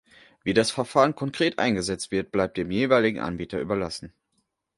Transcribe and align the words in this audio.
Wie 0.43 0.55
das 0.55 0.71
Verfahren 0.71 1.13
konkret 1.13 1.59
eingesetzt 1.59 2.09
wird, 2.09 2.31
bleibt 2.31 2.57
dem 2.57 2.71
jeweiligen 2.71 3.19
Anbieter 3.19 3.59
überlassen. 3.59 4.11